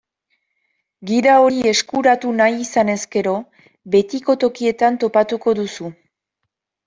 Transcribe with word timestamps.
Gida 1.09 1.33
hori 1.47 1.59
eskuratu 1.71 2.31
nahi 2.39 2.57
izanez 2.63 2.97
gero, 3.15 3.35
betiko 3.97 4.37
tokietan 4.45 4.97
topatuko 5.03 5.53
duzu. 5.63 5.93